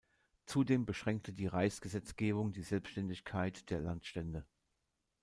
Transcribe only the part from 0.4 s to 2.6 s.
Zudem beschränkte die Reichsgesetzgebung